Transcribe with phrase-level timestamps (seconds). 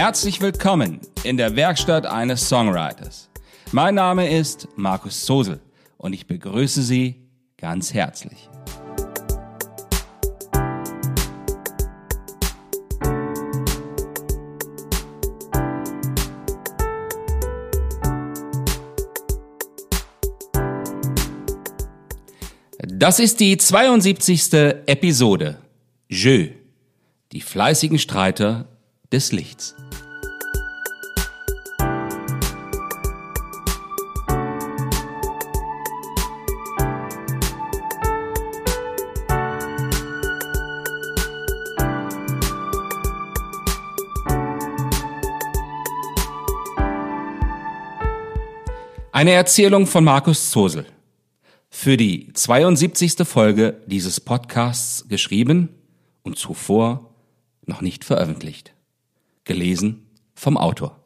[0.00, 3.28] Herzlich willkommen in der Werkstatt eines Songwriters.
[3.72, 5.58] Mein Name ist Markus Sosel
[5.96, 7.16] und ich begrüße Sie
[7.56, 8.48] ganz herzlich.
[22.86, 24.52] Das ist die 72.
[24.86, 25.58] Episode.
[26.08, 26.50] Jeu.
[27.32, 28.68] Die fleißigen Streiter
[29.10, 29.74] des Lichts.
[49.18, 50.86] Eine Erzählung von Markus Zosel.
[51.70, 53.26] Für die 72.
[53.26, 55.70] Folge dieses Podcasts geschrieben
[56.22, 57.10] und zuvor
[57.66, 58.74] noch nicht veröffentlicht.
[59.42, 61.00] Gelesen vom Autor.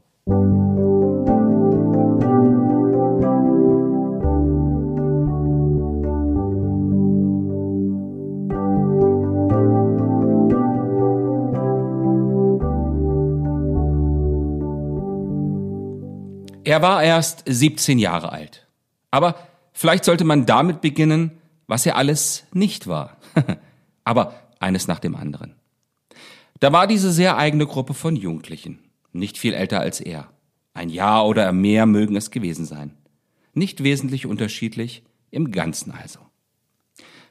[16.65, 18.67] Er war erst 17 Jahre alt.
[19.11, 19.37] Aber
[19.73, 21.33] vielleicht sollte man damit beginnen,
[21.67, 23.17] was er alles nicht war.
[24.05, 25.55] Aber eines nach dem anderen.
[26.61, 28.79] Da war diese sehr eigene Gruppe von Jugendlichen,
[29.13, 30.29] nicht viel älter als er.
[30.75, 32.97] Ein Jahr oder mehr mögen es gewesen sein.
[33.53, 36.21] Nicht wesentlich unterschiedlich, im Ganzen also.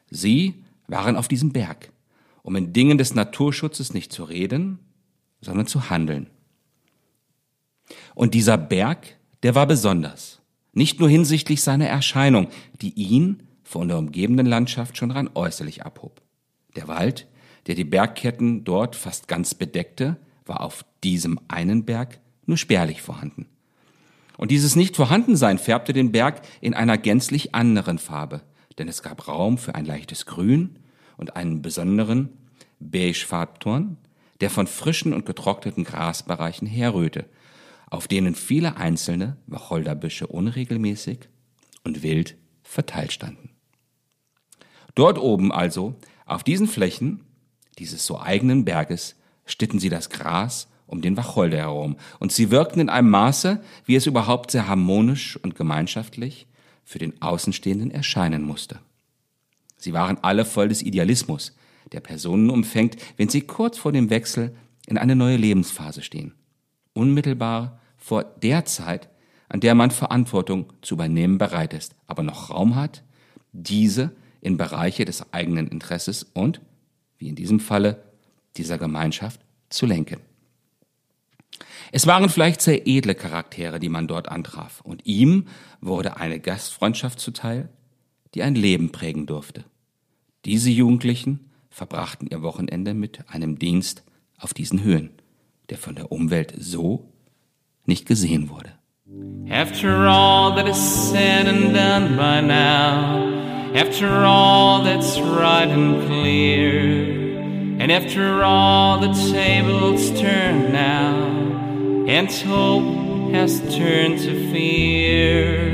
[0.09, 1.91] Sie waren auf diesem Berg,
[2.43, 4.79] um in Dingen des Naturschutzes nicht zu reden,
[5.39, 6.29] sondern zu handeln.
[8.13, 10.39] Und dieser Berg der war besonders.
[10.73, 12.47] Nicht nur hinsichtlich seiner Erscheinung,
[12.81, 16.21] die ihn von der umgebenden Landschaft schon rein äußerlich abhob.
[16.75, 17.27] Der Wald,
[17.67, 23.47] der die Bergketten dort fast ganz bedeckte, war auf diesem einen Berg nur spärlich vorhanden.
[24.37, 28.41] Und dieses Nicht-Vorhandensein färbte den Berg in einer gänzlich anderen Farbe,
[28.77, 30.77] denn es gab Raum für ein leichtes Grün
[31.17, 32.29] und einen besonderen
[32.79, 33.97] beige-Farbton,
[34.39, 37.25] der von frischen und getrockneten Grasbereichen herrührte
[37.91, 41.29] auf denen viele einzelne Wacholderbüsche unregelmäßig
[41.83, 43.49] und wild verteilt standen.
[44.95, 47.21] Dort oben also, auf diesen Flächen
[47.77, 49.15] dieses so eigenen Berges,
[49.45, 53.95] stitten sie das Gras um den Wacholder herum, und sie wirkten in einem Maße, wie
[53.95, 56.47] es überhaupt sehr harmonisch und gemeinschaftlich
[56.83, 58.79] für den Außenstehenden erscheinen musste.
[59.77, 61.55] Sie waren alle voll des Idealismus,
[61.91, 66.33] der Personen umfängt, wenn sie kurz vor dem Wechsel in eine neue Lebensphase stehen.
[66.93, 69.09] Unmittelbar vor der Zeit,
[69.47, 73.03] an der man Verantwortung zu übernehmen bereit ist, aber noch Raum hat,
[73.53, 76.61] diese in Bereiche des eigenen Interesses und,
[77.17, 78.03] wie in diesem Falle,
[78.57, 80.19] dieser Gemeinschaft zu lenken.
[81.91, 85.47] Es waren vielleicht sehr edle Charaktere, die man dort antraf, und ihm
[85.79, 87.69] wurde eine Gastfreundschaft zuteil,
[88.33, 89.65] die ein Leben prägen durfte.
[90.45, 94.03] Diese Jugendlichen verbrachten ihr Wochenende mit einem Dienst
[94.39, 95.11] auf diesen Höhen,
[95.69, 97.10] der von der Umwelt so
[97.85, 98.69] nicht gesehen wurde.
[99.49, 103.27] After all that is said and done by now,
[103.75, 107.19] after all that's right and clear,
[107.79, 111.15] and after all the tables turned now,
[112.07, 115.67] and hope has turned to fear,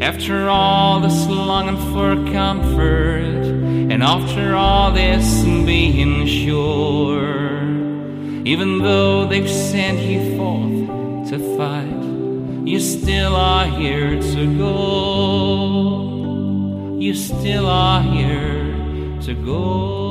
[0.00, 3.44] after all this longing for comfort,
[3.92, 7.60] and after all this being sure,
[8.46, 10.75] even though they've sent you forth
[11.30, 12.02] to fight.
[12.64, 16.16] You still are here to go.
[17.00, 18.72] You still are here
[19.22, 20.06] to go.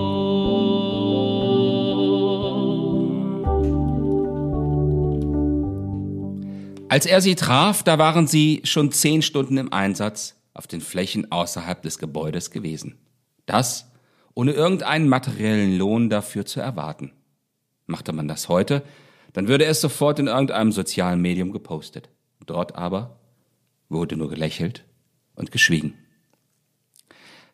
[6.89, 11.31] Als er sie traf, da waren sie schon zehn Stunden im Einsatz auf den Flächen
[11.31, 12.97] außerhalb des Gebäudes gewesen.
[13.45, 13.91] Das
[14.33, 17.11] ohne irgendeinen materiellen Lohn dafür zu erwarten.
[17.85, 18.83] Machte man das heute,
[19.35, 22.09] dann würde es sofort in irgendeinem sozialen Medium gepostet.
[22.45, 23.19] Dort aber
[23.89, 24.85] wurde nur gelächelt
[25.35, 25.93] und geschwiegen.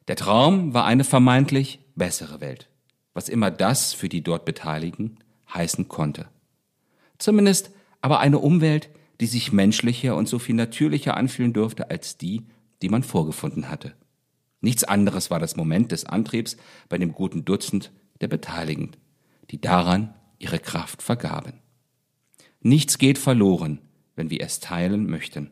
[0.07, 2.69] Der Traum war eine vermeintlich bessere Welt,
[3.15, 5.17] was immer das für die dort Beteiligten
[5.51, 6.27] heißen konnte.
[7.17, 8.89] Zumindest aber eine Umwelt,
[9.19, 12.45] die sich menschlicher und so viel natürlicher anfühlen durfte als die,
[12.83, 13.95] die man vorgefunden hatte.
[14.59, 16.57] Nichts anderes war das Moment des Antriebs
[16.89, 17.91] bei dem guten Dutzend
[18.21, 18.91] der Beteiligten,
[19.49, 21.53] die daran ihre Kraft vergaben.
[22.61, 23.79] Nichts geht verloren,
[24.15, 25.49] wenn wir es teilen möchten.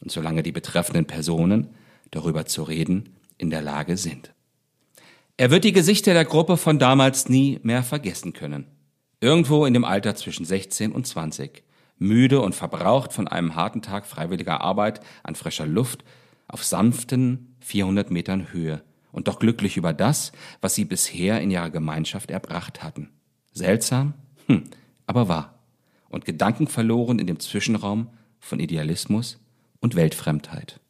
[0.00, 1.70] Und solange die betreffenden Personen
[2.10, 4.32] darüber zu reden in der Lage sind.
[5.36, 8.66] Er wird die Gesichter der Gruppe von damals nie mehr vergessen können.
[9.20, 11.62] Irgendwo in dem Alter zwischen 16 und 20,
[11.98, 16.04] müde und verbraucht von einem harten Tag freiwilliger Arbeit an frischer Luft
[16.48, 18.82] auf sanften 400 Metern Höhe
[19.12, 23.10] und doch glücklich über das, was sie bisher in ihrer Gemeinschaft erbracht hatten.
[23.52, 24.14] Seltsam,
[24.46, 24.64] hm,
[25.06, 25.55] aber wahr.
[26.16, 28.08] Und Gedanken verloren in dem Zwischenraum
[28.40, 29.38] von Idealismus
[29.80, 30.80] und Weltfremdheit.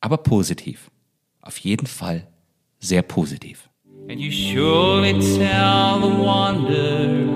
[0.00, 0.90] Aber positiv.
[1.42, 2.26] Auf jeden Fall
[2.80, 3.68] sehr positiv.
[4.10, 7.28] And you surely tell the wonder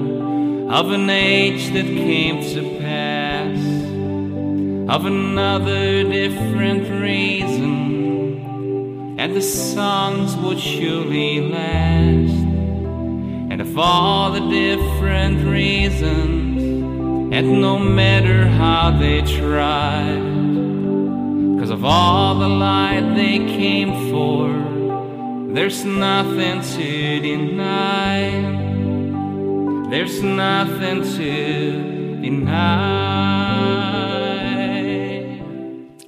[0.69, 3.56] of an age that came to pass,
[4.88, 8.41] of another different reason,
[9.17, 12.35] and the songs would surely last,
[13.53, 16.35] and of all the different reasons,
[17.36, 20.22] and no matter how they tried,
[21.58, 24.48] cause of all the light they came for,
[25.52, 28.30] there's nothing to deny.
[29.90, 33.76] There's nothing to deny.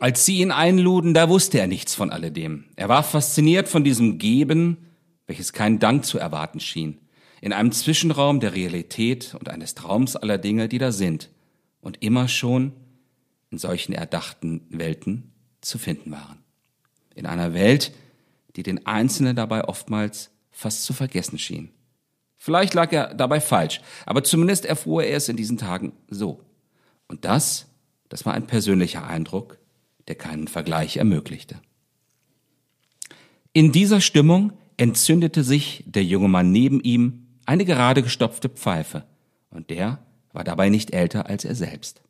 [0.00, 2.64] Als sie ihn einluden, da wusste er nichts von alledem.
[2.76, 4.78] Er war fasziniert von diesem Geben,
[5.26, 7.00] welches keinen Dank zu erwarten schien,
[7.40, 11.30] in einem Zwischenraum der Realität und eines Traums aller Dinge, die da sind
[11.80, 12.72] und immer schon
[13.50, 16.38] in solchen erdachten Welten zu finden waren.
[17.14, 17.92] In einer Welt,
[18.56, 21.70] die den Einzelnen dabei oftmals fast zu vergessen schien.
[22.36, 26.44] Vielleicht lag er dabei falsch, aber zumindest erfuhr er es in diesen Tagen so.
[27.08, 27.66] Und das,
[28.08, 29.58] das war ein persönlicher Eindruck,
[30.06, 31.60] der keinen Vergleich ermöglichte.
[33.52, 39.04] In dieser Stimmung entzündete sich der junge Mann neben ihm eine gerade gestopfte Pfeife,
[39.48, 40.00] und der
[40.34, 42.02] war dabei nicht älter als er selbst.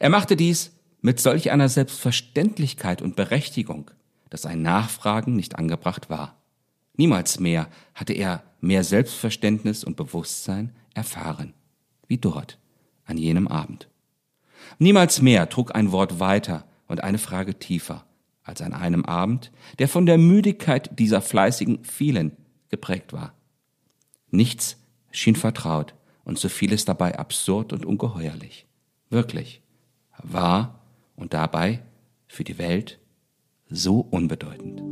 [0.00, 3.92] Er machte dies mit solch einer Selbstverständlichkeit und Berechtigung,
[4.30, 6.42] dass ein Nachfragen nicht angebracht war.
[6.96, 11.54] Niemals mehr hatte er mehr Selbstverständnis und Bewusstsein erfahren,
[12.08, 12.58] wie dort,
[13.04, 13.88] an jenem Abend.
[14.80, 18.04] Niemals mehr trug ein Wort weiter und eine Frage tiefer
[18.42, 22.36] als an einem Abend, der von der Müdigkeit dieser fleißigen vielen
[22.70, 23.34] geprägt war.
[24.30, 24.76] Nichts
[25.10, 25.94] schien vertraut
[26.24, 28.66] und so vieles dabei absurd und ungeheuerlich.
[29.10, 29.62] Wirklich,
[30.22, 30.80] wahr
[31.16, 31.82] und dabei
[32.26, 32.98] für die Welt
[33.68, 34.82] so unbedeutend.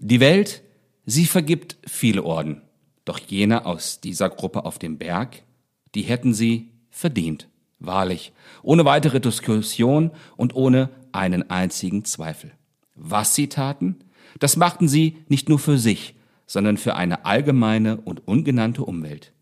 [0.00, 0.62] Die Welt,
[1.06, 2.62] sie vergibt viele Orden,
[3.04, 5.42] doch jene aus dieser Gruppe auf dem Berg,
[5.94, 8.32] die hätten sie verdient, wahrlich,
[8.62, 12.52] ohne weitere Diskussion und ohne einen einzigen Zweifel.
[12.94, 13.96] Was sie taten,
[14.38, 16.14] das machten sie nicht nur für sich,
[16.46, 19.32] sondern für eine allgemeine und ungenannte Umwelt.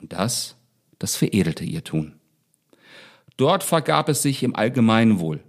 [0.00, 0.56] Und das,
[0.98, 2.14] das veredelte ihr Tun.
[3.36, 5.40] Dort vergab es sich im allgemeinen Wohl,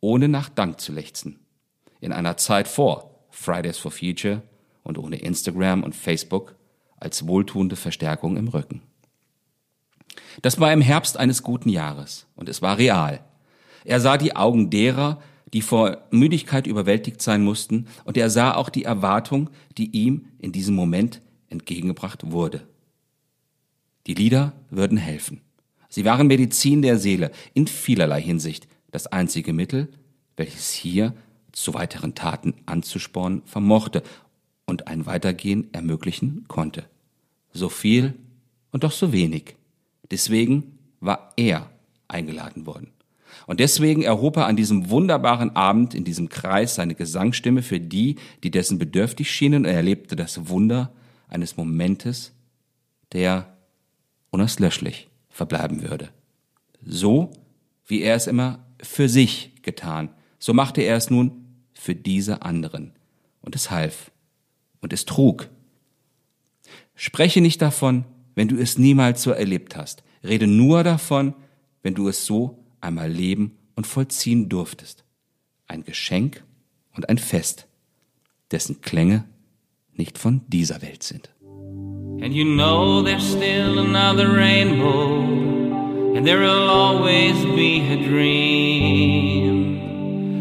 [0.00, 1.38] ohne nach Dank zu lechzen.
[2.00, 4.42] In einer Zeit vor Fridays for Future
[4.82, 6.56] und ohne Instagram und Facebook
[6.96, 8.82] als wohltuende Verstärkung im Rücken.
[10.42, 13.24] Das war im Herbst eines guten Jahres und es war real.
[13.88, 15.18] Er sah die Augen derer,
[15.54, 19.48] die vor Müdigkeit überwältigt sein mussten, und er sah auch die Erwartung,
[19.78, 22.68] die ihm in diesem Moment entgegengebracht wurde.
[24.06, 25.40] Die Lieder würden helfen.
[25.88, 29.88] Sie waren Medizin der Seele in vielerlei Hinsicht, das einzige Mittel,
[30.36, 31.14] welches hier
[31.52, 34.02] zu weiteren Taten anzuspornen vermochte
[34.66, 36.84] und ein Weitergehen ermöglichen konnte.
[37.54, 38.12] So viel
[38.70, 39.56] und doch so wenig.
[40.10, 41.70] Deswegen war er
[42.06, 42.92] eingeladen worden.
[43.46, 48.16] Und deswegen erhob er an diesem wunderbaren Abend in diesem Kreis seine Gesangsstimme für die,
[48.42, 50.92] die dessen bedürftig schienen, und er erlebte das Wunder
[51.28, 52.32] eines Momentes,
[53.12, 53.56] der
[54.30, 56.10] unauslöschlich verbleiben würde.
[56.84, 57.30] So,
[57.86, 62.92] wie er es immer für sich getan, so machte er es nun für diese anderen.
[63.40, 64.10] Und es half.
[64.80, 65.48] Und es trug.
[66.94, 68.04] Spreche nicht davon,
[68.34, 70.02] wenn du es niemals so erlebt hast.
[70.22, 71.34] Rede nur davon,
[71.82, 75.04] wenn du es so einmal leben und vollziehen durftest.
[75.66, 76.42] Ein Geschenk
[76.94, 77.66] und ein Fest,
[78.50, 79.24] dessen Klänge
[79.92, 81.30] nicht von dieser Welt sind.
[82.20, 85.20] And you know there's still another rainbow,
[86.16, 89.38] and there'll always be a dream.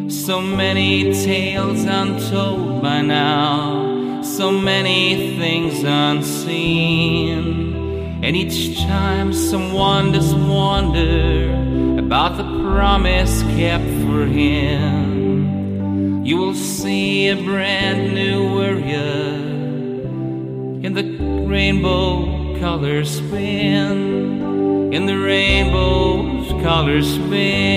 [0.09, 7.75] So many tales untold by now, so many things unseen.
[8.23, 11.66] And each time someone does wonder
[12.07, 16.23] about the promise kept for him.
[16.23, 19.33] You will see a brand new warrior
[20.85, 21.03] in the
[21.45, 27.67] rainbow color spin, in the rainbow's color spin.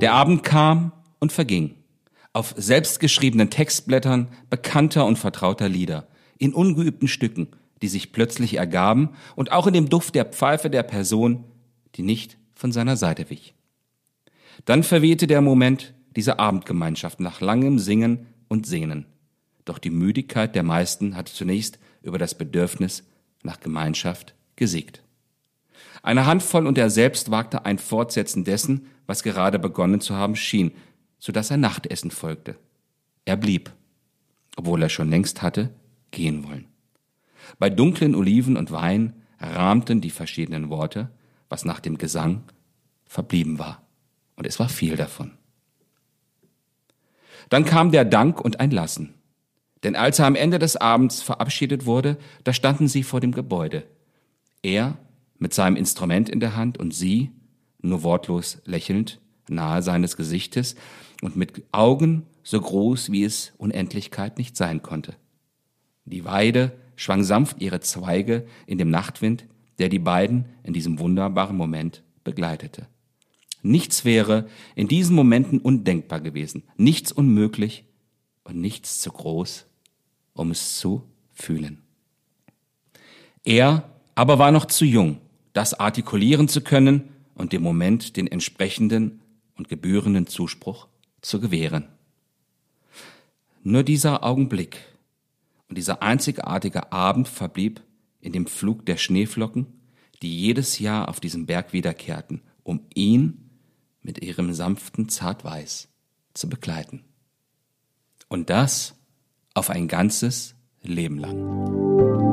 [0.00, 1.79] Der Abend kam und verging.
[2.32, 6.06] Auf selbstgeschriebenen Textblättern bekannter und vertrauter Lieder,
[6.38, 7.48] in ungeübten Stücken,
[7.82, 11.44] die sich plötzlich ergaben und auch in dem Duft der Pfeife der Person,
[11.96, 13.54] die nicht von seiner Seite wich.
[14.64, 19.06] Dann verwehte der Moment dieser Abendgemeinschaft nach langem Singen und Sehnen.
[19.64, 23.04] Doch die Müdigkeit der meisten hatte zunächst über das Bedürfnis
[23.42, 25.02] nach Gemeinschaft gesiegt.
[26.02, 30.72] Eine Handvoll und er selbst wagte ein Fortsetzen dessen, was gerade begonnen zu haben schien,
[31.20, 32.56] so dass ein Nachtessen folgte.
[33.24, 33.70] Er blieb,
[34.56, 35.70] obwohl er schon längst hatte
[36.10, 36.66] gehen wollen.
[37.58, 41.10] Bei dunklen Oliven und Wein rahmten die verschiedenen Worte,
[41.48, 42.42] was nach dem Gesang
[43.04, 43.82] verblieben war.
[44.36, 45.32] Und es war viel davon.
[47.48, 49.14] Dann kam der Dank und ein Lassen.
[49.82, 53.84] Denn als er am Ende des Abends verabschiedet wurde, da standen sie vor dem Gebäude.
[54.62, 54.98] Er
[55.38, 57.30] mit seinem Instrument in der Hand und sie,
[57.80, 60.74] nur wortlos lächelnd, nahe seines Gesichtes
[61.22, 65.14] und mit Augen so groß, wie es Unendlichkeit nicht sein konnte.
[66.04, 69.46] Die Weide schwang sanft ihre Zweige in dem Nachtwind,
[69.78, 72.86] der die beiden in diesem wunderbaren Moment begleitete.
[73.62, 77.84] Nichts wäre in diesen Momenten undenkbar gewesen, nichts unmöglich
[78.44, 79.66] und nichts zu groß,
[80.32, 81.82] um es zu fühlen.
[83.44, 85.18] Er aber war noch zu jung,
[85.52, 89.20] das artikulieren zu können und dem Moment den entsprechenden
[89.60, 90.88] und gebührenden Zuspruch
[91.20, 91.84] zu gewähren.
[93.62, 94.78] Nur dieser Augenblick
[95.68, 97.82] und dieser einzigartige Abend verblieb
[98.22, 99.66] in dem Flug der Schneeflocken,
[100.22, 103.50] die jedes Jahr auf diesem Berg wiederkehrten, um ihn
[104.00, 105.88] mit ihrem sanften Zartweiß
[106.32, 107.04] zu begleiten.
[108.28, 108.94] Und das
[109.52, 112.29] auf ein ganzes Leben lang.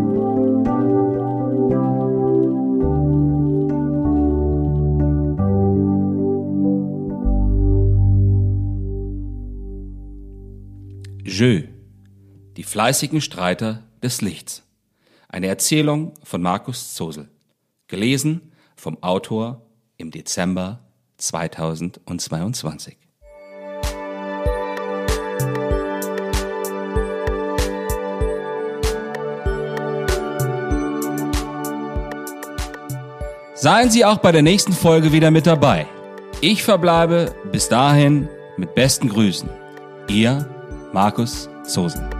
[11.37, 11.61] Jeu,
[12.55, 14.63] die fleißigen Streiter des Lichts.
[15.29, 17.29] Eine Erzählung von Markus Zosel.
[17.85, 19.61] Gelesen vom Autor
[19.97, 20.79] im Dezember
[21.17, 22.97] 2022.
[33.53, 35.85] Seien Sie auch bei der nächsten Folge wieder mit dabei.
[36.41, 38.27] Ich verbleibe bis dahin
[38.57, 39.51] mit besten Grüßen.
[40.07, 40.56] Ihr
[40.93, 42.16] Markus Sosen.